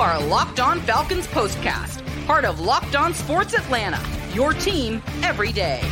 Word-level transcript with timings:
are 0.00 0.18
Locked 0.28 0.60
On 0.60 0.80
Falcons 0.80 1.26
Postcast, 1.26 2.02
part 2.26 2.46
of 2.46 2.58
Locked 2.58 2.96
On 2.96 3.12
Sports 3.12 3.52
Atlanta, 3.52 4.00
your 4.32 4.54
team 4.54 5.02
every 5.22 5.52
day. 5.52 5.82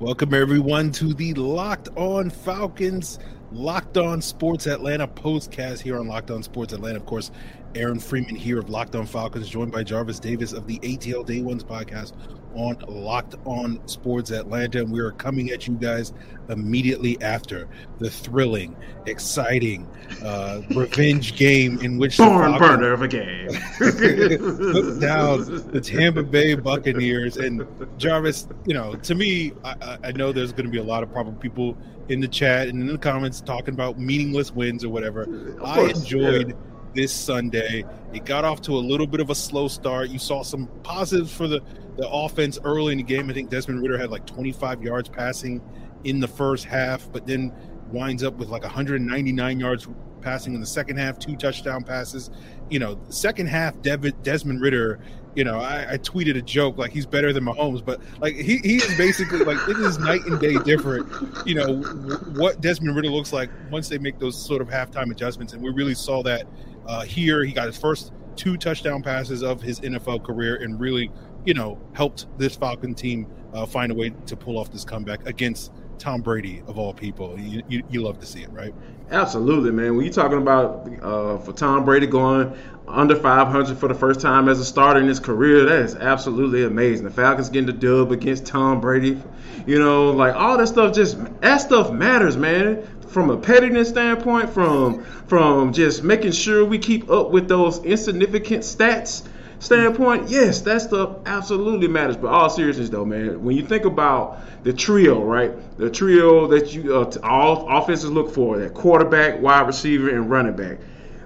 Welcome, 0.00 0.34
everyone, 0.34 0.90
to 0.92 1.14
the 1.14 1.32
Locked 1.34 1.90
On 1.94 2.28
Falcons, 2.28 3.20
Locked 3.54 3.98
On 3.98 4.20
Sports 4.20 4.66
Atlanta 4.66 5.06
postcast 5.06 5.80
here 5.80 5.96
on 5.96 6.08
Locked 6.08 6.32
On 6.32 6.42
Sports 6.42 6.72
Atlanta. 6.72 6.96
Of 6.96 7.06
course, 7.06 7.30
Aaron 7.76 8.00
Freeman 8.00 8.34
here 8.34 8.58
of 8.58 8.68
Locked 8.68 8.96
On 8.96 9.06
Falcons, 9.06 9.48
joined 9.48 9.70
by 9.70 9.84
Jarvis 9.84 10.18
Davis 10.18 10.52
of 10.52 10.66
the 10.66 10.80
ATL 10.80 11.24
Day 11.24 11.40
Ones 11.40 11.62
podcast 11.62 12.14
on 12.54 12.76
Locked 12.88 13.36
On 13.44 13.80
Sports 13.86 14.32
Atlanta. 14.32 14.80
And 14.80 14.90
we 14.90 14.98
are 14.98 15.12
coming 15.12 15.50
at 15.50 15.68
you 15.68 15.74
guys 15.74 16.12
immediately 16.48 17.20
after 17.22 17.68
the 18.00 18.10
thrilling, 18.10 18.76
exciting 19.06 19.88
uh, 20.24 20.62
revenge 20.74 21.36
game 21.36 21.78
in 21.80 21.96
which 21.96 22.18
barn 22.18 22.58
burner 22.58 22.92
of 22.92 23.02
a 23.02 23.08
game 23.08 23.48
took 23.78 25.00
down 25.00 25.70
the 25.70 25.80
Tampa 25.80 26.24
Bay 26.24 26.54
Buccaneers. 26.54 27.36
And 27.36 27.64
Jarvis, 27.98 28.48
you 28.66 28.74
know, 28.74 28.94
to 28.96 29.14
me, 29.14 29.52
I, 29.64 29.98
I 30.02 30.12
know 30.12 30.32
there's 30.32 30.52
going 30.52 30.66
to 30.66 30.72
be 30.72 30.78
a 30.78 30.84
lot 30.84 31.04
of 31.04 31.12
probably 31.12 31.34
people 31.40 31.76
in 32.08 32.20
the 32.20 32.28
chat 32.28 32.68
and 32.68 32.80
in 32.80 32.86
the 32.86 32.98
comments 32.98 33.40
talking 33.44 33.74
about 33.74 33.98
meaningless 33.98 34.52
wins 34.52 34.84
or 34.84 34.88
whatever. 34.88 35.26
I 35.62 35.82
enjoyed. 35.82 36.50
Yeah 36.50 36.56
this 36.94 37.12
Sunday. 37.12 37.84
It 38.12 38.24
got 38.24 38.44
off 38.44 38.60
to 38.62 38.72
a 38.72 38.78
little 38.78 39.06
bit 39.06 39.20
of 39.20 39.30
a 39.30 39.34
slow 39.34 39.68
start. 39.68 40.08
You 40.08 40.18
saw 40.18 40.42
some 40.42 40.68
positives 40.82 41.32
for 41.32 41.48
the, 41.48 41.60
the 41.96 42.08
offense 42.08 42.58
early 42.64 42.92
in 42.92 42.98
the 42.98 43.04
game. 43.04 43.28
I 43.28 43.34
think 43.34 43.50
Desmond 43.50 43.82
Ridder 43.82 43.98
had 43.98 44.10
like 44.10 44.26
25 44.26 44.82
yards 44.82 45.08
passing 45.08 45.60
in 46.04 46.20
the 46.20 46.28
first 46.28 46.64
half, 46.64 47.10
but 47.12 47.26
then 47.26 47.52
winds 47.90 48.22
up 48.22 48.34
with 48.34 48.48
like 48.48 48.62
199 48.62 49.60
yards 49.60 49.88
passing 50.24 50.54
in 50.54 50.60
the 50.60 50.66
second 50.66 50.96
half, 50.96 51.18
two 51.18 51.36
touchdown 51.36 51.84
passes. 51.84 52.30
You 52.70 52.78
know, 52.78 52.98
second 53.10 53.46
half, 53.46 53.80
Desmond 53.82 54.60
Ridder. 54.60 54.98
you 55.36 55.44
know, 55.44 55.60
I, 55.60 55.94
I, 55.94 55.98
tweeted 55.98 56.36
a 56.36 56.42
joke 56.42 56.78
like 56.78 56.92
he's 56.92 57.06
better 57.06 57.32
than 57.32 57.44
Mahomes, 57.44 57.84
but 57.84 58.00
like 58.20 58.36
he, 58.36 58.58
he 58.58 58.76
is 58.76 58.96
basically 58.96 59.40
like 59.40 59.58
it 59.68 59.76
is 59.78 59.98
night 59.98 60.24
and 60.26 60.40
day 60.40 60.56
different. 60.64 61.06
You 61.46 61.56
know 61.56 61.82
w- 61.82 62.40
what 62.40 62.60
Desmond 62.60 62.96
Ridder 62.96 63.10
looks 63.10 63.32
like 63.32 63.50
once 63.70 63.88
they 63.88 63.98
make 63.98 64.18
those 64.18 64.40
sort 64.40 64.62
of 64.62 64.68
halftime 64.68 65.10
adjustments, 65.10 65.52
and 65.52 65.62
we 65.62 65.70
really 65.70 65.94
saw 65.94 66.22
that 66.22 66.46
uh, 66.86 67.02
here. 67.02 67.44
He 67.44 67.52
got 67.52 67.66
his 67.66 67.76
first 67.76 68.12
two 68.36 68.56
touchdown 68.56 69.02
passes 69.02 69.42
of 69.42 69.60
his 69.60 69.80
NFL 69.80 70.24
career 70.24 70.56
and 70.56 70.78
really, 70.80 71.10
you 71.44 71.54
know, 71.54 71.78
helped 71.92 72.26
this 72.38 72.56
Falcon 72.56 72.94
team 72.94 73.26
uh, 73.52 73.66
find 73.66 73.92
a 73.92 73.94
way 73.94 74.10
to 74.26 74.36
pull 74.36 74.58
off 74.58 74.72
this 74.72 74.84
comeback 74.84 75.26
against 75.26 75.72
Tom 75.98 76.20
Brady 76.20 76.62
of 76.66 76.78
all 76.78 76.92
people. 76.92 77.38
You, 77.38 77.62
you, 77.68 77.82
you 77.88 78.02
love 78.02 78.20
to 78.20 78.26
see 78.26 78.42
it, 78.42 78.50
right? 78.52 78.74
Absolutely, 79.10 79.70
man. 79.70 79.96
When 79.96 80.04
you're 80.04 80.14
talking 80.14 80.38
about 80.38 80.88
uh, 81.02 81.38
for 81.38 81.52
Tom 81.52 81.84
Brady 81.84 82.06
going 82.06 82.56
under 82.86 83.16
500 83.16 83.78
for 83.78 83.88
the 83.88 83.94
first 83.94 84.20
time 84.20 84.48
as 84.48 84.60
a 84.60 84.64
starter 84.64 85.00
in 85.00 85.08
his 85.08 85.20
career, 85.20 85.64
that 85.64 85.80
is 85.80 85.94
absolutely 85.94 86.64
amazing. 86.64 87.04
The 87.04 87.10
Falcons 87.10 87.48
getting 87.48 87.66
the 87.66 87.72
dub 87.72 88.12
against 88.12 88.46
Tom 88.46 88.80
Brady, 88.80 89.20
you 89.66 89.78
know, 89.78 90.10
like 90.10 90.34
all 90.34 90.58
that 90.58 90.66
stuff. 90.68 90.94
Just 90.94 91.18
that 91.40 91.58
stuff 91.58 91.90
matters, 91.92 92.36
man 92.36 92.86
from 93.14 93.30
a 93.30 93.36
pettiness 93.36 93.88
standpoint, 93.90 94.50
from 94.50 95.04
from 95.28 95.72
just 95.72 96.02
making 96.02 96.32
sure 96.32 96.64
we 96.64 96.78
keep 96.78 97.08
up 97.08 97.30
with 97.30 97.48
those 97.48 97.78
insignificant 97.84 98.64
stats 98.64 99.22
standpoint, 99.64 100.28
yes, 100.28 100.60
that 100.62 100.82
stuff 100.82 101.16
absolutely 101.26 101.88
matters. 101.88 102.16
But 102.16 102.28
all 102.28 102.50
seriousness, 102.50 102.90
though, 102.90 103.04
man, 103.04 103.42
when 103.42 103.56
you 103.56 103.64
think 103.64 103.84
about 103.84 104.40
the 104.62 104.72
trio, 104.72 105.22
right, 105.22 105.52
the 105.78 105.90
trio 105.90 106.46
that 106.48 106.74
you 106.74 106.94
uh, 106.94 107.12
all 107.22 107.66
offenses 107.68 108.10
look 108.10 108.32
for, 108.32 108.58
that 108.58 108.74
quarterback, 108.74 109.40
wide 109.40 109.66
receiver, 109.66 110.10
and 110.10 110.30
running 110.30 110.54
back. 110.54 110.78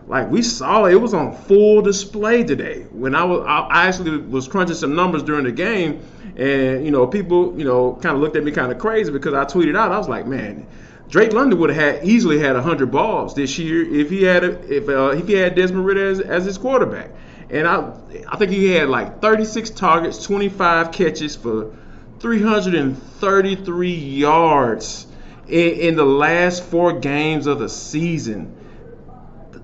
Like 0.07 0.31
we 0.31 0.41
saw, 0.41 0.87
it 0.87 0.95
was 0.95 1.12
on 1.12 1.37
full 1.37 1.83
display 1.83 2.43
today. 2.43 2.85
When 2.93 3.15
I 3.15 3.25
was, 3.25 3.45
I 3.47 3.87
actually 3.87 4.17
was 4.17 4.49
crunching 4.49 4.77
some 4.77 4.95
numbers 4.95 5.23
during 5.23 5.45
the 5.45 5.53
game, 5.53 6.01
and 6.37 6.85
you 6.85 6.91
know, 6.91 7.07
people, 7.07 7.59
you 7.59 7.65
know, 7.65 7.95
kind 8.01 8.15
of 8.15 8.23
looked 8.23 8.37
at 8.37 8.45
me 8.45 8.53
kind 8.53 8.73
of 8.73 8.79
crazy 8.79 9.12
because 9.12 9.35
I 9.35 9.45
tweeted 9.45 9.77
out, 9.77 9.93
I 9.93 9.99
was 9.99 10.09
like, 10.09 10.27
man 10.27 10.67
Drake 11.11 11.33
London 11.33 11.59
would 11.59 11.71
have 11.71 11.97
had 11.97 12.05
easily 12.05 12.39
had 12.39 12.55
hundred 12.57 12.91
balls 12.91 13.35
this 13.35 13.59
year 13.59 13.83
if 13.95 14.11
he 14.11 14.23
had 14.25 14.45
a, 14.45 14.75
if 14.75 14.89
uh, 14.89 15.09
if 15.11 15.27
he 15.27 15.35
had 15.35 15.55
Desmond 15.55 15.87
Ridder 15.87 16.11
as, 16.11 16.21
as 16.21 16.45
his 16.45 16.59
quarterback. 16.59 17.11
And 17.51 17.67
I 17.67 17.93
I 18.29 18.37
think 18.37 18.51
he 18.53 18.73
had 18.73 18.89
like 18.89 19.21
36 19.23 19.71
targets, 19.71 20.23
25 20.25 20.93
catches 20.93 21.37
for 21.37 21.75
333 22.21 23.95
yards 23.95 25.07
in, 25.47 25.71
in 25.71 25.97
the 25.97 26.05
last 26.05 26.63
four 26.65 26.99
games 26.99 27.47
of 27.47 27.59
the 27.59 27.69
season. 27.69 28.55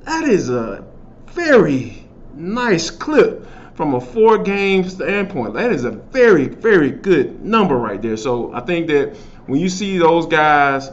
That 0.04 0.24
is 0.24 0.50
a 0.50 0.84
very 1.28 2.06
nice 2.34 2.90
clip 2.90 3.46
from 3.74 3.94
a 3.94 4.00
four 4.00 4.38
game 4.38 4.88
standpoint. 4.88 5.54
That 5.54 5.72
is 5.72 5.84
a 5.84 5.90
very, 5.90 6.48
very 6.48 6.90
good 6.90 7.44
number 7.44 7.76
right 7.76 8.00
there. 8.00 8.16
So 8.16 8.52
I 8.52 8.60
think 8.60 8.86
that 8.88 9.16
when 9.46 9.60
you 9.60 9.68
see 9.68 9.98
those 9.98 10.26
guys 10.26 10.90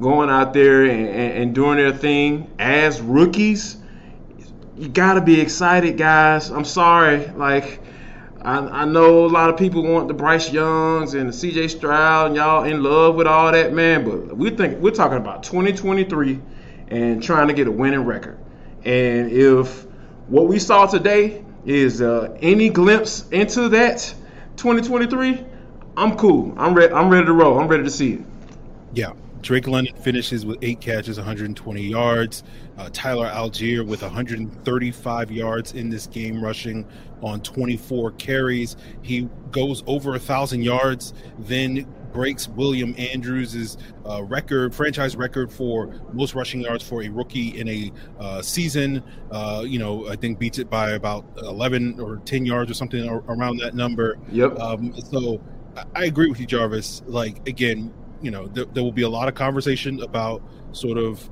going 0.00 0.30
out 0.30 0.52
there 0.52 0.84
and, 0.84 1.08
and, 1.08 1.32
and 1.32 1.54
doing 1.54 1.76
their 1.76 1.92
thing 1.92 2.50
as 2.58 3.00
rookies, 3.00 3.76
you 4.76 4.88
got 4.88 5.14
to 5.14 5.20
be 5.20 5.40
excited, 5.40 5.96
guys. 5.96 6.50
I'm 6.50 6.64
sorry. 6.64 7.26
Like, 7.28 7.80
I, 8.42 8.58
I, 8.58 8.84
know 8.84 9.24
a 9.24 9.28
lot 9.28 9.48
of 9.48 9.56
people 9.56 9.82
want 9.82 10.08
the 10.08 10.14
Bryce 10.14 10.52
Youngs 10.52 11.14
and 11.14 11.28
the 11.28 11.32
CJ 11.32 11.70
Stroud 11.70 12.28
and 12.28 12.36
y'all 12.36 12.64
in 12.64 12.82
love 12.82 13.14
with 13.14 13.26
all 13.26 13.52
that, 13.52 13.72
man. 13.72 14.04
But 14.04 14.36
we 14.36 14.50
think 14.50 14.80
we're 14.80 14.90
talking 14.90 15.18
about 15.18 15.42
2023 15.44 16.40
and 16.88 17.22
trying 17.22 17.48
to 17.48 17.54
get 17.54 17.66
a 17.66 17.70
winning 17.70 18.04
record. 18.04 18.38
And 18.84 19.30
if 19.30 19.86
what 20.28 20.46
we 20.46 20.58
saw 20.58 20.86
today 20.86 21.44
is 21.64 22.02
uh, 22.02 22.36
any 22.42 22.68
glimpse 22.68 23.28
into 23.30 23.70
that 23.70 24.14
2023, 24.56 25.44
I'm 25.96 26.16
cool. 26.16 26.52
I'm 26.58 26.74
ready. 26.74 26.92
I'm 26.92 27.08
ready 27.08 27.26
to 27.26 27.32
roll. 27.32 27.58
I'm 27.58 27.68
ready 27.68 27.84
to 27.84 27.90
see 27.90 28.14
it. 28.14 28.20
Yeah, 28.92 29.12
Drake 29.44 29.68
London 29.68 29.94
finishes 29.96 30.46
with 30.46 30.56
eight 30.62 30.80
catches, 30.80 31.18
120 31.18 31.82
yards. 31.82 32.42
Uh, 32.78 32.88
Tyler 32.94 33.28
Allgeier 33.28 33.86
with 33.86 34.00
135 34.00 35.30
yards 35.30 35.72
in 35.74 35.90
this 35.90 36.06
game, 36.06 36.42
rushing 36.42 36.88
on 37.22 37.42
24 37.42 38.12
carries. 38.12 38.76
He 39.02 39.28
goes 39.50 39.84
over 39.86 40.14
a 40.14 40.18
thousand 40.18 40.62
yards, 40.62 41.12
then 41.38 41.86
breaks 42.14 42.48
William 42.48 42.94
Andrews' 42.96 43.76
uh, 44.08 44.22
record, 44.22 44.74
franchise 44.74 45.14
record 45.14 45.52
for 45.52 45.92
most 46.14 46.34
rushing 46.34 46.62
yards 46.62 46.82
for 46.82 47.02
a 47.02 47.08
rookie 47.10 47.60
in 47.60 47.68
a 47.68 47.92
uh, 48.18 48.40
season. 48.40 49.02
Uh, 49.30 49.62
you 49.66 49.78
know, 49.78 50.08
I 50.08 50.16
think 50.16 50.38
beats 50.38 50.58
it 50.58 50.70
by 50.70 50.92
about 50.92 51.26
11 51.36 52.00
or 52.00 52.16
10 52.24 52.46
yards 52.46 52.70
or 52.70 52.74
something 52.74 53.06
around 53.28 53.58
that 53.58 53.74
number. 53.74 54.16
Yep. 54.32 54.58
Um, 54.58 54.94
so 55.02 55.42
I 55.94 56.06
agree 56.06 56.30
with 56.30 56.40
you, 56.40 56.46
Jarvis. 56.46 57.02
Like 57.06 57.46
again, 57.46 57.92
you 58.24 58.30
know, 58.30 58.46
there, 58.48 58.64
there 58.64 58.82
will 58.82 58.92
be 58.92 59.02
a 59.02 59.08
lot 59.08 59.28
of 59.28 59.34
conversation 59.34 60.02
about 60.02 60.42
sort 60.72 60.98
of 60.98 61.28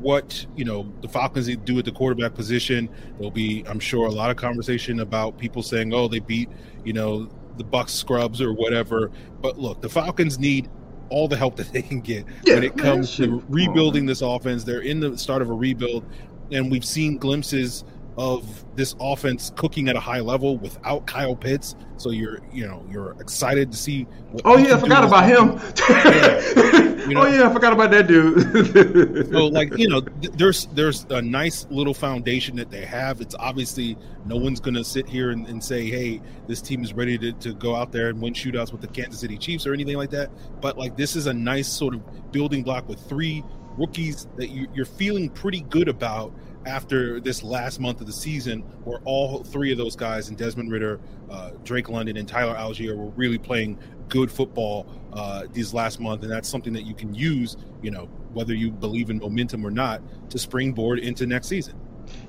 what 0.00 0.46
you 0.56 0.64
know 0.64 0.90
the 1.00 1.08
Falcons 1.08 1.54
do 1.64 1.78
at 1.78 1.84
the 1.84 1.92
quarterback 1.92 2.34
position. 2.34 2.88
There'll 3.16 3.30
be, 3.30 3.64
I'm 3.66 3.80
sure, 3.80 4.06
a 4.06 4.10
lot 4.10 4.30
of 4.30 4.36
conversation 4.36 5.00
about 5.00 5.38
people 5.38 5.62
saying, 5.62 5.92
"Oh, 5.92 6.08
they 6.08 6.20
beat 6.20 6.48
you 6.84 6.92
know 6.92 7.28
the 7.56 7.64
Bucks 7.64 7.92
scrubs 7.92 8.40
or 8.40 8.52
whatever." 8.52 9.10
But 9.40 9.58
look, 9.58 9.80
the 9.80 9.88
Falcons 9.88 10.38
need 10.38 10.68
all 11.08 11.28
the 11.28 11.36
help 11.36 11.56
that 11.56 11.72
they 11.72 11.82
can 11.82 12.00
get 12.00 12.24
yeah, 12.44 12.54
when 12.54 12.64
it 12.64 12.76
comes 12.76 13.18
man, 13.18 13.28
to 13.28 13.44
rebuilding 13.48 14.06
this 14.06 14.22
offense. 14.22 14.64
They're 14.64 14.80
in 14.80 15.00
the 15.00 15.18
start 15.18 15.42
of 15.42 15.50
a 15.50 15.54
rebuild, 15.54 16.04
and 16.50 16.70
we've 16.70 16.84
seen 16.84 17.18
glimpses 17.18 17.84
of 18.16 18.64
this 18.76 18.94
offense 19.00 19.52
cooking 19.56 19.88
at 19.88 19.96
a 19.96 20.00
high 20.00 20.20
level 20.20 20.58
without 20.58 21.06
Kyle 21.06 21.36
Pitts. 21.36 21.74
So 21.96 22.10
you're, 22.10 22.40
you 22.52 22.66
know, 22.66 22.84
you're 22.90 23.12
excited 23.20 23.72
to 23.72 23.78
see. 23.78 24.06
oh 24.44 24.58
yeah, 24.58 24.74
I 24.74 24.80
forgot 24.80 25.04
about 25.04 25.24
him. 25.24 25.60
yeah. 25.88 27.06
you 27.08 27.14
know? 27.14 27.22
Oh 27.22 27.26
yeah, 27.26 27.48
I 27.48 27.52
forgot 27.52 27.72
about 27.72 27.90
that 27.92 28.06
dude. 28.06 29.30
so 29.32 29.46
like 29.46 29.76
you 29.78 29.88
know, 29.88 30.00
th- 30.00 30.32
there's 30.34 30.66
there's 30.66 31.04
a 31.10 31.22
nice 31.22 31.66
little 31.70 31.94
foundation 31.94 32.56
that 32.56 32.70
they 32.70 32.84
have. 32.84 33.20
It's 33.20 33.34
obviously 33.36 33.96
no 34.26 34.36
one's 34.36 34.60
going 34.60 34.74
to 34.74 34.84
sit 34.84 35.08
here 35.08 35.30
and, 35.30 35.48
and, 35.48 35.62
say, 35.62 35.86
hey, 35.86 36.20
this 36.46 36.62
team 36.62 36.84
is 36.84 36.92
ready 36.92 37.18
to, 37.18 37.32
to 37.32 37.54
go 37.54 37.74
out 37.74 37.90
there 37.90 38.08
and 38.08 38.20
win 38.20 38.34
shootouts 38.34 38.70
with 38.70 38.80
the 38.80 38.86
Kansas 38.86 39.20
City 39.20 39.36
Chiefs 39.36 39.66
or 39.66 39.74
anything 39.74 39.96
like 39.96 40.10
that. 40.10 40.30
But 40.60 40.78
like 40.78 40.96
this 40.96 41.16
is 41.16 41.26
a 41.26 41.34
nice 41.34 41.68
sort 41.68 41.94
of 41.94 42.32
building 42.32 42.62
block 42.62 42.88
with 42.88 43.00
three 43.08 43.44
rookies 43.76 44.26
that 44.36 44.50
you, 44.50 44.68
you're 44.74 44.84
feeling 44.84 45.28
pretty 45.30 45.62
good 45.62 45.88
about 45.88 46.32
after 46.66 47.20
this 47.20 47.42
last 47.42 47.80
month 47.80 48.00
of 48.00 48.06
the 48.06 48.12
season, 48.12 48.60
where 48.84 49.00
all 49.04 49.42
three 49.44 49.72
of 49.72 49.78
those 49.78 49.96
guys, 49.96 50.28
and 50.28 50.36
Desmond 50.36 50.70
Ridder, 50.70 51.00
uh, 51.30 51.50
Drake 51.64 51.88
London, 51.88 52.16
and 52.16 52.28
Tyler 52.28 52.54
Allgeier 52.54 52.96
were 52.96 53.10
really 53.10 53.38
playing 53.38 53.78
good 54.08 54.30
football 54.30 54.86
uh, 55.12 55.44
these 55.52 55.72
last 55.72 56.00
month, 56.00 56.22
and 56.22 56.30
that's 56.30 56.48
something 56.48 56.72
that 56.72 56.82
you 56.82 56.94
can 56.94 57.14
use, 57.14 57.56
you 57.82 57.90
know, 57.90 58.06
whether 58.32 58.54
you 58.54 58.70
believe 58.70 59.10
in 59.10 59.18
momentum 59.18 59.66
or 59.66 59.70
not, 59.70 60.02
to 60.30 60.38
springboard 60.38 60.98
into 60.98 61.26
next 61.26 61.48
season. 61.48 61.78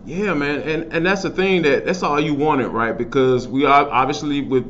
Yeah, 0.06 0.34
man, 0.34 0.62
and 0.62 0.94
and 0.94 1.06
that's 1.06 1.24
the 1.24 1.30
thing 1.30 1.64
that 1.64 1.86
that's 1.86 2.04
all 2.04 2.20
you 2.20 2.34
wanted, 2.34 2.70
right? 2.70 2.98
Because 2.98 3.48
we 3.48 3.66
are 3.66 3.90
obviously 3.90 4.42
with 4.42 4.66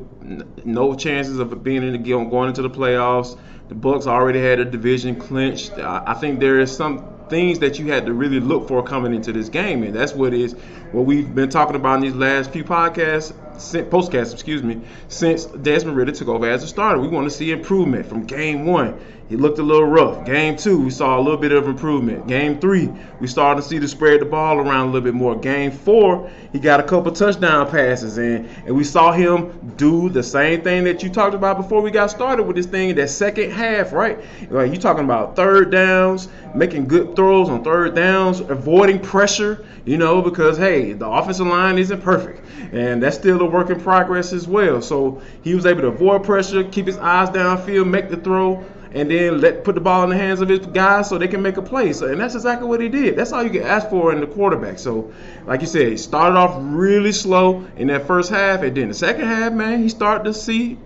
no 0.66 0.96
chances 0.96 1.40
of 1.40 1.64
being 1.64 1.84
in 1.84 1.92
the 1.92 1.98
game, 1.98 2.30
going 2.30 2.50
into 2.50 2.62
the 2.62 2.70
playoffs. 2.70 3.38
The 3.68 3.76
Bucks 3.76 4.08
already 4.08 4.42
had 4.42 4.60
a 4.60 4.66
division 4.66 5.16
clinched. 5.16 5.74
I 5.74 6.14
think 6.16 6.40
there 6.40 6.60
is 6.60 6.76
some 6.76 7.13
things 7.30 7.60
that 7.60 7.80
you 7.80 7.92
had 7.92 8.06
to 8.06 8.14
really 8.14 8.40
look 8.40 8.68
for 8.68 8.84
coming 8.84 9.14
into 9.14 9.32
this 9.32 9.50
game, 9.50 9.84
and 9.84 9.94
that's 9.96 10.14
what 10.14 10.34
is 10.34 10.54
what 10.92 11.06
we've 11.06 11.34
been 11.34 11.50
talking 11.50 11.76
about 11.76 11.96
in 11.96 12.02
these 12.02 12.16
last 12.16 12.52
few 12.52 12.64
podcasts 12.64 13.34
postcast, 13.56 14.34
excuse 14.34 14.64
me, 14.64 14.82
since 15.08 15.46
Desmond 15.46 15.98
Ridder 15.98 16.12
took 16.12 16.28
over 16.28 16.50
as 16.50 16.64
a 16.64 16.68
starter. 16.68 17.00
We 17.00 17.08
want 17.08 17.30
to 17.30 17.36
see 17.36 17.52
improvement 17.52 18.06
from 18.06 18.26
game 18.26 18.66
one. 18.66 19.00
He 19.30 19.38
looked 19.38 19.58
a 19.58 19.64
little 19.64 19.88
rough. 19.88 20.26
Game 20.26 20.58
two, 20.58 20.80
we 20.80 20.92
saw 20.92 21.18
a 21.18 21.22
little 21.22 21.40
bit 21.40 21.54
of 21.54 21.68
improvement. 21.68 22.28
Game 22.28 22.60
three, 22.60 22.92
we 23.20 23.26
started 23.26 23.62
to 23.62 23.68
see 23.68 23.78
the 23.80 23.88
spread 23.88 24.20
the 24.22 24.26
ball 24.26 24.58
around 24.58 24.90
a 24.90 24.92
little 24.92 25.02
bit 25.02 25.14
more. 25.14 25.36
Game 25.36 25.72
four, 25.72 26.30
he 26.52 26.60
got 26.60 26.80
a 26.80 26.84
couple 26.84 27.12
touchdown 27.12 27.72
passes 27.72 28.18
in, 28.18 28.46
and 28.66 28.76
we 28.76 28.84
saw 28.84 29.12
him 29.12 29.74
do 29.78 30.10
the 30.10 30.22
same 30.22 30.62
thing 30.62 30.84
that 30.84 31.02
you 31.02 31.10
talked 31.10 31.34
about 31.34 31.58
before 31.58 31.82
we 31.82 31.90
got 31.90 32.12
started 32.12 32.44
with 32.44 32.58
this 32.58 32.66
thing. 32.66 32.94
That 32.96 33.10
second 33.10 33.52
half, 33.52 33.94
right? 33.94 34.20
Like 34.52 34.72
you 34.72 34.78
talking 34.78 35.06
about 35.06 35.36
third 35.36 35.72
downs, 35.72 36.28
making 36.54 36.88
good 36.88 37.16
throws 37.16 37.50
on 37.50 37.64
third 37.64 37.96
downs, 37.96 38.42
avoiding 38.42 39.00
pressure. 39.00 39.66
You 39.86 39.98
know, 39.98 40.22
because 40.22 40.58
hey, 40.58 40.94
the 40.94 41.08
offensive 41.08 41.48
line 41.48 41.78
isn't 41.78 42.02
perfect, 42.02 42.42
and 42.72 43.04
that's 43.04 43.18
still 43.18 43.43
a 43.44 43.50
work 43.50 43.70
in 43.70 43.80
progress 43.80 44.34
as 44.34 44.48
well. 44.48 44.82
So 44.82 45.22
he 45.44 45.56
was 45.56 45.66
able 45.66 45.82
to 45.82 45.88
avoid 45.88 46.24
pressure, 46.24 46.64
keep 46.64 46.88
his 46.88 46.98
eyes 46.98 47.30
downfield, 47.30 47.88
make 47.88 48.10
the 48.10 48.18
throw 48.18 48.66
and 48.94 49.10
then 49.10 49.42
let 49.42 49.64
put 49.64 49.74
the 49.76 49.82
ball 49.82 50.04
in 50.04 50.12
the 50.12 50.16
hands 50.16 50.40
of 50.40 50.50
his 50.50 50.60
guys 50.60 51.10
so 51.10 51.18
they 51.18 51.28
can 51.28 51.42
make 51.42 51.58
a 51.58 51.62
play. 51.62 51.94
So, 51.94 52.08
and 52.08 52.22
that's 52.22 52.36
exactly 52.36 52.68
what 52.68 52.80
he 52.80 52.90
did. 52.90 53.16
That's 53.16 53.32
all 53.32 53.44
you 53.44 53.50
can 53.50 53.64
ask 53.64 53.90
for 53.90 54.14
in 54.14 54.22
the 54.22 54.28
quarterback. 54.28 54.78
So, 54.78 55.12
like 55.46 55.62
you 55.62 55.68
said, 55.68 55.88
he 55.88 55.98
started 55.98 56.38
off 56.38 56.58
really 56.60 57.12
slow 57.12 57.66
in 57.76 57.88
that 57.88 58.06
first 58.06 58.30
half, 58.30 58.62
and 58.62 58.78
then 58.78 58.90
the 58.90 58.94
second 58.94 59.26
half, 59.26 59.52
man, 59.52 59.82
he 59.82 59.90
started 59.90 60.26
to 60.26 60.34
see, 60.34 60.78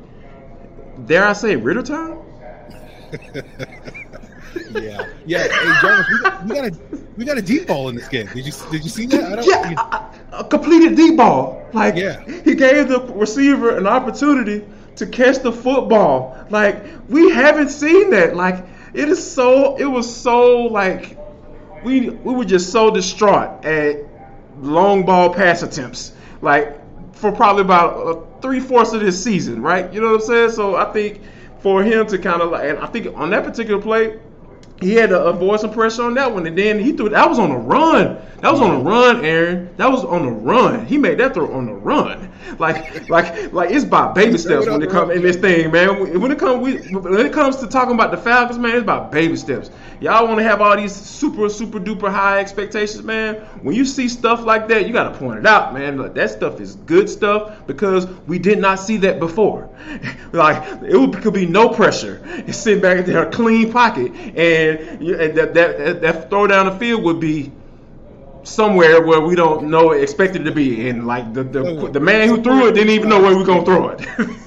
dare 1.06 1.27
I 1.27 1.33
say, 1.33 1.57
Ridder 1.57 1.83
time. 1.83 2.19
yeah, 4.81 5.09
yeah. 5.25 5.47
Hey, 5.47 5.81
Jarvis, 5.81 6.07
we 6.09 6.21
got, 6.21 6.45
we 6.45 6.56
got 6.56 6.65
a 6.65 6.97
we 7.18 7.25
got 7.25 7.38
a 7.38 7.41
deep 7.41 7.68
ball 7.68 7.89
in 7.89 7.95
this 7.95 8.07
game. 8.07 8.27
Did 8.27 8.45
you 8.45 8.53
did 8.71 8.83
you 8.83 8.89
see 8.89 9.06
that? 9.07 9.24
I 9.24 9.35
don't, 9.35 9.45
yeah, 9.45 10.12
a, 10.31 10.38
a 10.39 10.44
completed 10.44 10.95
deep 10.95 11.18
ball. 11.18 11.68
Like 11.74 11.95
yeah. 11.95 12.24
he 12.44 12.56
gave 12.56 12.88
the 12.88 13.00
receiver 13.13 13.77
an 13.77 13.88
opportunity 13.88 14.65
to 14.95 15.06
catch 15.06 15.39
the 15.39 15.51
football. 15.51 16.38
Like 16.50 16.83
we 17.09 17.31
haven't 17.31 17.69
seen 17.69 18.12
that. 18.12 18.35
Like 18.35 18.65
it 18.94 19.09
is 19.09 19.31
so. 19.31 19.75
It 19.77 19.85
was 19.85 20.13
so 20.13 20.63
like 20.63 21.18
we 21.83 22.09
we 22.09 22.33
were 22.33 22.45
just 22.45 22.71
so 22.71 22.91
distraught 22.91 23.65
at 23.65 23.97
long 24.59 25.06
ball 25.06 25.33
pass 25.33 25.63
attempts. 25.63 26.13
Like 26.41 26.75
for 27.15 27.31
probably 27.31 27.63
about 27.63 27.95
uh, 27.95 28.21
three 28.41 28.59
fourths 28.59 28.94
of 28.94 29.01
this 29.01 29.21
season, 29.24 29.62
right? 29.62 29.91
You 29.91 30.01
know 30.01 30.12
what 30.12 30.21
I'm 30.21 30.27
saying? 30.27 30.51
So 30.51 30.75
I 30.75 30.91
think 30.91 31.21
for 31.59 31.83
him 31.83 32.06
to 32.07 32.18
kind 32.18 32.41
of 32.41 32.51
like, 32.51 32.69
and 32.69 32.79
I 32.79 32.88
think 32.88 33.18
on 33.18 33.31
that 33.31 33.44
particular 33.44 33.81
play, 33.81 34.19
he 34.79 34.94
had 34.94 35.09
to 35.09 35.24
avoid 35.24 35.59
some 35.59 35.71
pressure 35.71 36.03
on 36.03 36.13
that 36.15 36.31
one, 36.31 36.45
and 36.45 36.57
then 36.57 36.79
he 36.79 36.91
threw. 36.91 37.09
That 37.09 37.27
was 37.27 37.39
on 37.39 37.51
a 37.51 37.57
run. 37.57 38.21
That 38.41 38.51
was 38.51 38.62
on 38.62 38.75
a 38.75 38.79
run, 38.79 39.25
Aaron. 39.25 39.75
That 39.77 39.89
was 39.89 40.06
on 40.06 40.24
a 40.24 40.31
run. 40.31 40.85
He 40.85 40.97
made 41.00 41.18
that 41.18 41.33
throw 41.33 41.51
on 41.51 41.68
a 41.68 41.74
run. 41.74 42.31
Like, 42.59 43.09
like, 43.09 43.51
like 43.51 43.71
it's 43.71 43.83
by 43.83 44.13
baby 44.13 44.38
steps 44.38 44.68
when 44.68 44.81
it 44.83 44.91
comes 44.91 45.15
in 45.15 45.24
this 45.24 45.38
thing, 45.38 45.71
man. 45.71 46.19
When 46.19 46.31
it 46.31 46.38
comes, 46.38 46.91
when 46.91 47.25
it 47.25 47.33
comes 47.33 47.57
to 47.57 47.68
talking 47.68 47.95
about 47.95 48.12
the 48.12 48.18
Falcons, 48.18 48.59
man, 48.59 48.75
it's 48.75 48.83
about 48.83 49.12
baby 49.12 49.35
steps. 49.35 49.71
Y'all 50.00 50.27
want 50.27 50.38
to 50.38 50.44
have 50.44 50.62
all 50.62 50.77
these 50.77 50.95
super, 50.95 51.50
super 51.50 51.79
duper 51.79 52.12
high 52.12 52.39
expectations, 52.39 53.03
man. 53.03 53.35
When 53.63 53.75
you 53.75 53.85
see 53.85 54.07
stuff 54.07 54.45
like 54.45 54.68
that, 54.68 54.85
you 54.85 54.94
got 54.94 55.12
to 55.12 55.18
point 55.18 55.39
it 55.39 55.47
out, 55.47 55.74
man. 55.74 55.97
Like, 55.97 56.13
that 56.13 56.29
stuff 56.29 56.62
is 56.62 56.75
good 56.75 57.09
stuff 57.09 57.65
because 57.65 58.06
we 58.27 58.38
did 58.38 58.59
not 58.59 58.75
see 58.75 58.97
that 58.97 59.19
before. 59.19 59.69
like, 60.31 60.62
it 60.83 61.21
could 61.21 61.33
be 61.33 61.47
no 61.47 61.69
pressure. 61.69 62.21
Sit 62.51 62.81
back 62.81 63.06
there, 63.06 63.27
a 63.27 63.31
clean 63.31 63.71
pocket, 63.71 64.12
and, 64.38 64.66
and 64.67 65.37
that, 65.37 65.53
that 65.53 66.01
that 66.01 66.29
throw 66.29 66.47
down 66.47 66.65
the 66.65 66.77
field 66.77 67.03
would 67.03 67.19
be 67.19 67.51
somewhere 68.43 69.01
where 69.01 69.19
we 69.19 69.35
don't 69.35 69.69
know 69.69 69.91
expected 69.91 70.45
to 70.45 70.51
be, 70.51 70.89
and 70.89 71.05
like 71.05 71.33
the 71.33 71.43
the, 71.43 71.89
the 71.91 71.99
man 71.99 72.29
who 72.29 72.41
threw 72.41 72.67
it 72.67 72.73
didn't 72.73 72.91
even 72.91 73.09
know 73.09 73.21
where 73.21 73.35
we 73.35 73.43
are 73.43 73.45
gonna 73.45 73.65
throw 73.65 73.89
it. 73.89 74.01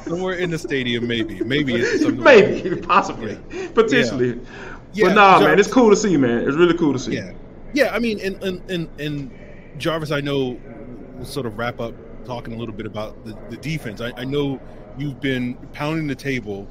somewhere 0.04 0.34
in 0.34 0.50
the 0.50 0.58
stadium, 0.58 1.06
maybe, 1.06 1.40
maybe, 1.44 1.84
maybe, 2.12 2.76
possibly, 2.76 3.38
yeah. 3.52 3.68
potentially. 3.74 4.28
Yeah. 4.28 4.44
Yeah, 4.92 5.06
but 5.06 5.14
nah, 5.14 5.30
Jarvis, 5.38 5.46
man, 5.46 5.58
it's 5.60 5.72
cool 5.72 5.90
to 5.90 5.96
see, 5.96 6.16
man. 6.16 6.48
It's 6.48 6.56
really 6.56 6.76
cool 6.76 6.92
to 6.92 6.98
see. 6.98 7.14
Yeah, 7.14 7.32
yeah. 7.74 7.94
I 7.94 8.00
mean, 8.00 8.18
and 8.20 8.42
and 8.42 8.70
and, 8.70 9.00
and 9.00 9.30
Jarvis, 9.78 10.10
I 10.10 10.20
know 10.20 10.58
we'll 11.14 11.24
sort 11.24 11.46
of 11.46 11.58
wrap 11.58 11.78
up 11.80 11.94
talking 12.24 12.54
a 12.54 12.56
little 12.56 12.74
bit 12.74 12.86
about 12.86 13.24
the, 13.24 13.36
the 13.50 13.56
defense. 13.56 14.00
I, 14.00 14.12
I 14.16 14.24
know 14.24 14.60
you've 14.98 15.20
been 15.20 15.54
pounding 15.72 16.08
the 16.08 16.14
table 16.16 16.66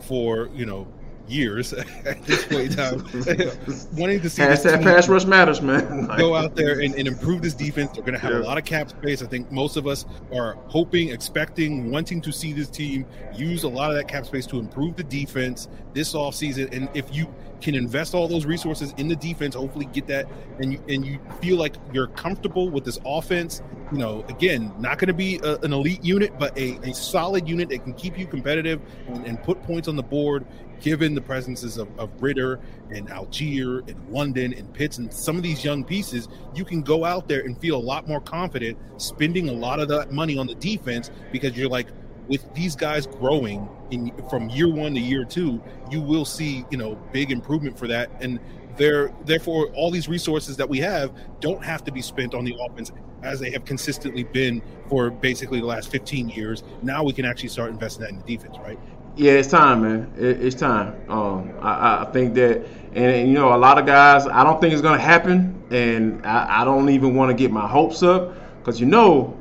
for 0.00 0.48
you 0.54 0.66
know 0.66 0.86
years 1.28 1.72
at 2.04 2.22
this 2.24 2.44
point 2.46 2.70
in 2.70 2.76
time, 2.76 2.98
wanting 3.96 4.20
to 4.20 4.30
see 4.30 4.42
Hashtag 4.42 4.82
pass 4.82 5.08
rush 5.08 5.24
matters, 5.24 5.60
man. 5.62 6.06
go 6.18 6.34
out 6.34 6.54
there 6.54 6.80
and, 6.80 6.94
and, 6.94 7.08
improve 7.08 7.42
this 7.42 7.54
defense. 7.54 7.92
They're 7.92 8.02
going 8.02 8.14
to 8.14 8.20
have 8.20 8.32
yeah. 8.32 8.38
a 8.38 8.40
lot 8.40 8.58
of 8.58 8.64
cap 8.64 8.90
space. 8.90 9.22
I 9.22 9.26
think 9.26 9.50
most 9.50 9.76
of 9.76 9.86
us 9.86 10.04
are 10.32 10.54
hoping, 10.66 11.10
expecting, 11.10 11.90
wanting 11.90 12.20
to 12.22 12.32
see 12.32 12.52
this 12.52 12.68
team 12.68 13.06
use 13.34 13.64
a 13.64 13.68
lot 13.68 13.90
of 13.90 13.96
that 13.96 14.08
cap 14.08 14.26
space 14.26 14.46
to 14.46 14.58
improve 14.58 14.96
the 14.96 15.04
defense 15.04 15.68
this 15.92 16.12
offseason. 16.14 16.74
And 16.74 16.88
if 16.94 17.14
you 17.14 17.32
can 17.60 17.74
invest 17.74 18.14
all 18.14 18.28
those 18.28 18.44
resources 18.44 18.92
in 18.98 19.08
the 19.08 19.16
defense, 19.16 19.54
hopefully 19.54 19.86
get 19.86 20.06
that, 20.06 20.26
and 20.58 20.74
you, 20.74 20.84
and 20.88 21.06
you 21.06 21.18
feel 21.40 21.56
like 21.56 21.74
you're 21.92 22.08
comfortable 22.08 22.68
with 22.68 22.84
this 22.84 22.98
offense. 23.06 23.62
You 23.90 23.98
know, 23.98 24.24
again, 24.28 24.72
not 24.78 24.98
going 24.98 25.08
to 25.08 25.14
be 25.14 25.38
a, 25.42 25.56
an 25.60 25.72
elite 25.72 26.04
unit, 26.04 26.38
but 26.38 26.56
a, 26.58 26.76
a 26.82 26.92
solid 26.92 27.48
unit 27.48 27.70
that 27.70 27.82
can 27.84 27.94
keep 27.94 28.18
you 28.18 28.26
competitive 28.26 28.82
and, 29.08 29.24
and 29.24 29.42
put 29.42 29.62
points 29.62 29.88
on 29.88 29.96
the 29.96 30.02
board 30.02 30.44
given 30.80 31.14
the 31.14 31.20
presences 31.20 31.78
of, 31.78 31.88
of 31.98 32.10
Ridder 32.22 32.60
and 32.90 33.08
Allgeier 33.08 33.88
and 33.88 34.08
London 34.08 34.52
and 34.52 34.72
Pitts 34.72 34.98
and 34.98 35.12
some 35.12 35.36
of 35.36 35.42
these 35.42 35.64
young 35.64 35.84
pieces, 35.84 36.28
you 36.54 36.64
can 36.64 36.82
go 36.82 37.04
out 37.04 37.28
there 37.28 37.40
and 37.40 37.58
feel 37.58 37.76
a 37.76 37.80
lot 37.80 38.06
more 38.08 38.20
confident 38.20 38.78
spending 38.96 39.48
a 39.48 39.52
lot 39.52 39.80
of 39.80 39.88
that 39.88 40.12
money 40.12 40.38
on 40.38 40.46
the 40.46 40.54
defense 40.56 41.10
because 41.32 41.56
you're 41.56 41.68
like, 41.68 41.88
with 42.28 42.54
these 42.54 42.74
guys 42.74 43.06
growing 43.06 43.68
in 43.90 44.10
from 44.30 44.48
year 44.48 44.68
one 44.68 44.94
to 44.94 45.00
year 45.00 45.24
two, 45.24 45.62
you 45.90 46.00
will 46.00 46.24
see, 46.24 46.64
you 46.70 46.78
know, 46.78 46.94
big 47.12 47.30
improvement 47.30 47.78
for 47.78 47.86
that. 47.86 48.10
And 48.20 48.40
there, 48.76 49.12
therefore, 49.24 49.66
all 49.74 49.90
these 49.90 50.08
resources 50.08 50.56
that 50.56 50.68
we 50.68 50.78
have 50.80 51.12
don't 51.40 51.62
have 51.62 51.84
to 51.84 51.92
be 51.92 52.02
spent 52.02 52.34
on 52.34 52.44
the 52.44 52.56
offense 52.60 52.92
as 53.22 53.40
they 53.40 53.50
have 53.50 53.64
consistently 53.64 54.24
been 54.24 54.62
for 54.88 55.10
basically 55.10 55.60
the 55.60 55.66
last 55.66 55.90
15 55.90 56.28
years. 56.28 56.62
Now 56.82 57.02
we 57.02 57.12
can 57.12 57.24
actually 57.24 57.48
start 57.48 57.70
investing 57.70 58.02
that 58.02 58.10
in 58.10 58.18
the 58.18 58.36
defense, 58.36 58.56
right? 58.58 58.78
Yeah, 59.16 59.32
it's 59.32 59.48
time, 59.48 59.82
man. 59.82 60.12
It, 60.18 60.44
it's 60.44 60.56
time. 60.56 61.08
Um, 61.08 61.54
I, 61.60 62.02
I, 62.02 62.10
think 62.12 62.34
that, 62.34 62.66
and, 62.94 63.04
and, 63.04 63.28
you 63.28 63.34
know, 63.34 63.54
a 63.54 63.56
lot 63.56 63.78
of 63.78 63.86
guys, 63.86 64.26
I 64.26 64.42
don't 64.42 64.60
think 64.60 64.72
it's 64.72 64.82
going 64.82 64.98
to 64.98 65.04
happen, 65.04 65.62
and 65.70 66.26
I, 66.26 66.62
I, 66.62 66.64
don't 66.64 66.90
even 66.90 67.14
want 67.14 67.30
to 67.30 67.36
get 67.36 67.52
my 67.52 67.68
hopes 67.68 68.02
up 68.02 68.34
because 68.58 68.80
you 68.80 68.86
know 68.86 69.36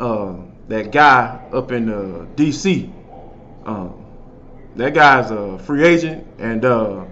uh, 0.00 0.34
that 0.68 0.90
guy 0.90 1.40
up 1.52 1.70
in 1.70 1.88
uh, 1.90 2.26
D.C. 2.34 2.92
Um, 3.64 4.04
that 4.74 4.94
guy's 4.94 5.30
a 5.30 5.58
free 5.60 5.84
agent, 5.84 6.26
and 6.38 6.64
uh, 6.64 7.04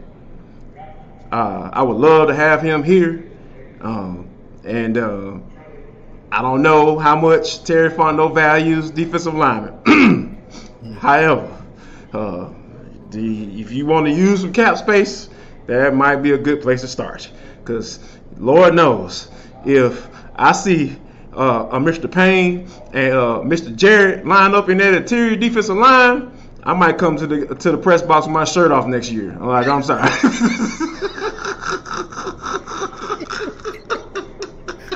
uh, 1.30 1.70
I 1.72 1.82
would 1.82 1.98
love 1.98 2.28
to 2.28 2.34
have 2.34 2.62
him 2.62 2.82
here. 2.82 3.30
Um, 3.80 4.28
and 4.64 4.98
uh, 4.98 5.38
I 6.32 6.42
don't 6.42 6.62
know 6.62 6.98
how 6.98 7.14
much 7.14 7.62
Terry 7.62 7.90
Fontenot 7.90 8.34
values 8.34 8.90
defensive 8.90 9.34
linemen. 9.34 10.42
However, 11.00 11.51
uh, 12.12 12.50
the, 13.10 13.60
if 13.60 13.72
you 13.72 13.86
want 13.86 14.06
to 14.06 14.12
use 14.12 14.40
some 14.40 14.52
cap 14.52 14.76
space, 14.76 15.28
that 15.66 15.94
might 15.94 16.16
be 16.16 16.32
a 16.32 16.38
good 16.38 16.60
place 16.62 16.80
to 16.82 16.88
start. 16.88 17.30
Because 17.60 17.98
Lord 18.38 18.74
knows, 18.74 19.28
if 19.64 20.08
I 20.34 20.52
see 20.52 20.96
uh, 21.32 21.78
Mr. 21.78 22.10
Payne 22.10 22.68
and 22.92 23.14
uh, 23.14 23.40
Mr. 23.44 23.74
Jarrett 23.74 24.26
line 24.26 24.54
up 24.54 24.68
in 24.68 24.78
that 24.78 24.94
interior 24.94 25.36
defensive 25.36 25.76
line, 25.76 26.32
I 26.64 26.74
might 26.74 26.98
come 26.98 27.16
to 27.16 27.26
the 27.26 27.54
to 27.56 27.72
the 27.72 27.78
press 27.78 28.02
box 28.02 28.26
with 28.26 28.34
my 28.34 28.44
shirt 28.44 28.70
off 28.70 28.86
next 28.86 29.10
year. 29.10 29.32
I'm 29.32 29.46
like, 29.46 29.66
I'm 29.66 29.82
sorry. 29.82 30.02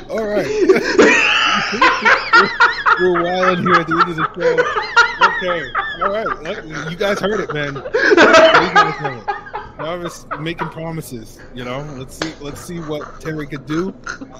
All 0.09 0.25
right. 0.25 0.47
We're 2.99 3.21
wilding 3.21 3.63
here 3.65 3.75
at 3.75 3.85
the 3.87 3.99
end 3.99 4.09
of 4.09 4.15
the 4.15 4.27
show 4.35 4.55
okay. 5.37 5.71
All 6.01 6.11
right. 6.11 6.65
You 6.91 6.97
guys 6.97 7.19
heard 7.19 7.39
it, 7.39 7.53
man. 7.53 7.75
Jarvis 9.77 10.25
making 10.39 10.69
promises. 10.69 11.39
You 11.53 11.63
know, 11.63 11.81
let's 11.97 12.17
see. 12.17 12.33
Let's 12.41 12.61
see 12.61 12.79
what 12.79 13.21
Terry 13.21 13.45
could 13.47 13.65
do 13.65 13.91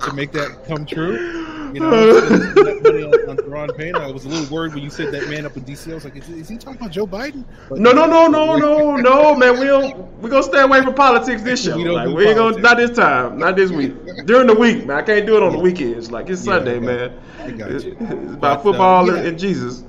to 0.04 0.14
make 0.14 0.32
that 0.32 0.66
come 0.68 0.86
true. 0.86 1.46
You 1.74 1.82
know, 1.82 1.90
money 1.90 3.04
on, 3.04 3.30
on 3.30 3.38
Daron 3.38 3.78
Payne. 3.78 3.96
I 3.96 4.10
was 4.10 4.26
a 4.26 4.30
little 4.30 4.54
worried 4.54 4.74
when 4.74 4.84
you 4.84 4.90
said 4.90 5.12
that 5.14 5.30
man 5.30 5.46
up 5.46 5.56
in 5.58 5.64
DC. 5.64 5.92
I 5.92 5.96
was 5.96 6.06
like, 6.06 6.16
is, 6.16 6.30
is 6.30 6.50
he 6.50 6.58
talking 6.58 6.80
about 6.80 6.92
Joe 6.92 7.06
Biden? 7.06 7.46
But 7.70 7.80
no, 7.80 7.92
no, 7.92 8.06
no, 8.06 8.28
no, 8.28 8.56
no, 8.56 8.96
no, 8.96 9.36
man. 9.36 9.60
We 9.60 9.66
don't. 9.66 10.20
We 10.22 10.30
gonna 10.30 10.44
stay 10.44 10.62
away 10.62 10.82
from 10.82 10.96
politics 10.96 11.44
this 11.44 11.64
show. 11.64 11.78
We, 11.78 11.84
don't 11.84 11.94
like, 11.94 12.16
we 12.16 12.28
ain't 12.28 12.38
gonna. 12.38 12.58
Not 12.60 12.78
this 12.78 12.92
time. 12.92 13.38
Not 13.38 13.56
this 13.56 13.70
week. 13.72 13.94
During 14.26 14.48
the 14.48 14.56
week, 14.56 14.86
man. 14.86 14.98
I 14.98 15.02
can't 15.02 15.26
do 15.26 15.38
it 15.38 15.44
on 15.44 15.54
the 15.54 15.60
weekends. 15.60 16.10
Like 16.10 16.30
it's 16.30 16.46
yeah, 16.46 16.54
Sunday, 16.54 16.80
man. 16.80 17.20
I 17.40 17.52
got 17.52 17.70
you. 17.84 17.96
It's 18.00 18.34
about 18.34 18.40
but, 18.40 18.64
football 18.64 19.12
uh, 19.12 19.16
yeah. 19.16 19.28
and 19.28 19.40
Jesus. 19.40 19.84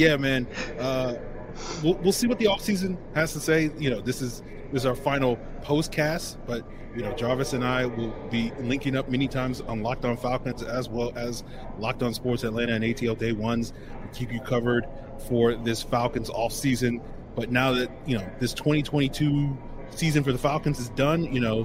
Yeah, 0.00 0.16
man. 0.16 0.46
Uh, 0.78 1.16
we'll, 1.82 1.92
we'll 1.96 2.12
see 2.12 2.26
what 2.26 2.38
the 2.38 2.46
off 2.46 2.62
season 2.62 2.96
has 3.14 3.34
to 3.34 3.40
say. 3.40 3.70
You 3.78 3.90
know, 3.90 4.00
this 4.00 4.22
is 4.22 4.42
this 4.72 4.82
is 4.82 4.86
our 4.86 4.94
final 4.94 5.38
postcast, 5.62 6.38
but 6.46 6.64
you 6.96 7.02
know, 7.02 7.12
Jarvis 7.12 7.52
and 7.52 7.62
I 7.62 7.84
will 7.84 8.08
be 8.30 8.50
linking 8.60 8.96
up 8.96 9.10
many 9.10 9.28
times 9.28 9.60
on 9.60 9.82
Locked 9.82 10.06
On 10.06 10.16
Falcons 10.16 10.62
as 10.62 10.88
well 10.88 11.12
as 11.16 11.44
Locked 11.78 12.02
On 12.02 12.14
Sports 12.14 12.44
Atlanta 12.44 12.72
and 12.72 12.82
ATL 12.82 13.18
Day 13.18 13.32
Ones 13.32 13.74
to 14.00 14.18
keep 14.18 14.32
you 14.32 14.40
covered 14.40 14.86
for 15.28 15.54
this 15.54 15.82
Falcons 15.82 16.30
off 16.30 16.54
season. 16.54 17.02
But 17.36 17.50
now 17.50 17.72
that 17.72 17.90
you 18.06 18.16
know 18.16 18.26
this 18.38 18.54
2022 18.54 19.54
season 19.90 20.24
for 20.24 20.32
the 20.32 20.38
Falcons 20.38 20.80
is 20.80 20.88
done, 20.90 21.24
you 21.24 21.40
know, 21.40 21.64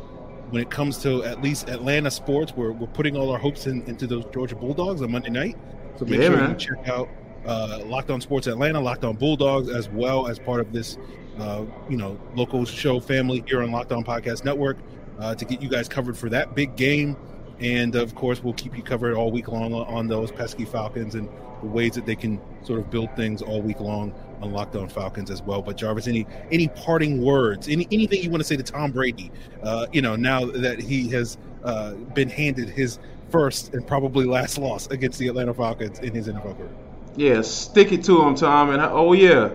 when 0.50 0.62
it 0.62 0.70
comes 0.70 0.98
to 1.04 1.24
at 1.24 1.42
least 1.42 1.70
Atlanta 1.70 2.12
sports, 2.12 2.54
we're, 2.54 2.74
we're 2.74 2.88
putting 2.88 3.15
all 3.15 3.32
our 3.32 3.39
hopes 3.39 3.65
in, 3.65 3.82
into 3.84 4.08
those 4.08 4.25
Georgia 4.34 4.58
Bulldogs 4.58 5.01
on 5.01 5.10
Monday 5.10 5.30
night. 5.30 5.58
So 5.96 6.04
make 6.04 6.20
yeah, 6.20 6.27
sure 6.27 6.36
man. 6.36 6.50
you 6.50 6.56
check 6.58 6.89
out 6.89 7.08
uh, 7.46 7.82
Locked 7.86 8.12
On 8.12 8.22
Sports 8.22 8.48
Atlanta, 8.48 8.80
Locked 8.80 9.04
On 9.04 9.16
Bulldogs, 9.16 9.70
as 9.70 9.90
well 9.90 10.28
as 10.28 10.40
part 10.40 10.60
of 10.60 10.72
this, 10.72 10.98
uh, 11.40 11.66
you 11.90 11.98
know, 11.98 12.20
local 12.36 12.66
show 12.66 13.00
family 13.00 13.44
here 13.48 13.62
on 13.62 13.72
Locked 13.72 13.92
On 13.92 14.04
Podcast 14.04 14.46
Network 14.46 14.78
uh, 15.20 15.36
to 15.36 15.46
get 15.46 15.62
you 15.62 15.70
guys 15.70 15.88
covered 15.88 16.18
for 16.18 16.30
that 16.30 16.56
big 16.56 16.75
game. 16.75 17.16
And 17.60 17.96
of 17.96 18.16
course, 18.16 18.44
we'll 18.44 18.54
keep 18.54 18.75
you 18.75 18.84
covered 18.84 19.16
all 19.16 19.32
week 19.32 19.48
long 19.48 19.74
on 19.74 20.08
those 20.08 20.32
pesky 20.32 20.66
Falcons 20.66 21.16
and 21.16 21.30
the 21.62 21.68
ways 21.68 21.94
that 21.94 22.06
they 22.06 22.16
can 22.16 22.42
sort 22.64 22.80
of 22.80 22.90
build 22.90 23.16
things 23.16 23.42
all 23.42 23.62
week 23.62 23.80
long 23.80 24.14
on 24.42 24.52
Locked 24.52 24.75
On 24.75 24.90
Falcons 24.90 25.32
as 25.32 25.42
well. 25.42 25.62
But 25.62 25.78
Jarvis, 25.78 26.08
any 26.08 26.28
any 26.52 26.68
parting 26.70 27.22
words, 27.22 27.70
any 27.70 27.88
anything 27.92 28.22
you 28.22 28.30
want 28.30 28.42
to 28.42 28.48
say 28.48 28.58
to 28.58 28.64
Tom 28.64 28.92
Brady? 28.92 29.32
Uh, 29.64 29.88
you 29.94 30.02
know, 30.02 30.16
now 30.16 30.46
that 30.46 30.82
he 30.82 31.10
has 31.12 31.38
uh, 31.64 31.94
been 31.94 32.30
handed 32.30 32.70
his 32.70 33.00
first 33.30 33.74
and 33.74 33.88
probably 33.88 34.25
last 34.25 34.58
loss 34.58 34.88
against 34.88 35.18
the 35.20 35.28
Atlanta 35.28 35.54
Falcons 35.54 36.00
in 36.00 36.14
his 36.14 36.28
NFL 36.28 36.58
career. 36.58 36.70
Yeah, 37.15 37.41
stick 37.41 37.91
it 37.91 38.03
to 38.05 38.22
him, 38.22 38.36
Tom. 38.36 38.72
And 38.72 38.81
oh 38.81 39.13
yeah, 39.13 39.51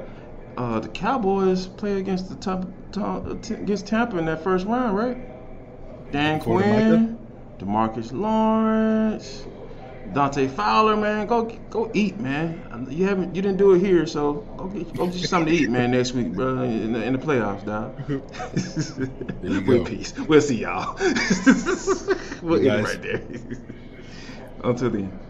uh, 0.57 0.81
the 0.81 0.89
Cowboys 0.89 1.67
play 1.67 1.99
against 1.99 2.29
the 2.29 2.35
top, 2.37 2.67
top 2.93 3.27
against 3.51 3.87
Tampa 3.87 4.19
in 4.19 4.27
that 4.27 4.43
first 4.43 4.67
round, 4.67 4.97
right? 4.97 5.17
Dan 6.13 6.41
Quinn, 6.41 7.19
Demarcus 7.59 8.13
Lawrence, 8.13 9.45
Dante 10.13 10.49
Fowler, 10.49 10.97
man, 10.97 11.27
go 11.27 11.45
go 11.71 11.91
eat, 11.95 12.19
man. 12.19 12.87
You 12.91 13.07
haven't, 13.07 13.35
you 13.35 13.43
didn't 13.43 13.59
do 13.59 13.75
it 13.75 13.81
here, 13.81 14.07
so 14.07 14.35
go 14.57 14.67
get 14.67 14.95
go 14.95 15.07
get 15.07 15.15
you 15.17 15.27
something 15.27 15.55
to 15.55 15.63
eat, 15.63 15.71
man, 15.71 15.93
next 15.93 16.13
week, 16.13 16.33
bro, 16.33 16.63
in 16.63 16.93
the, 16.95 17.05
in 17.05 17.13
the 17.13 17.19
playoffs, 17.19 17.65
dog. 17.65 17.95
we'll 19.67 19.85
peace. 19.85 20.19
We'll 20.19 20.41
see 20.41 20.63
y'all. 20.63 20.97
we'll 22.43 22.65
eat 22.65 22.85
right 22.85 23.03
there. 23.03 23.23
Until 24.65 24.91
then. 24.91 25.30